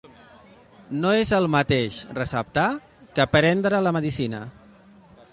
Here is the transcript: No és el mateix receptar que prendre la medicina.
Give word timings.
No 1.01 1.09
és 1.17 1.33
el 1.39 1.43
mateix 1.55 1.99
receptar 2.19 2.65
que 3.19 3.27
prendre 3.35 3.83
la 3.89 3.93
medicina. 3.99 4.41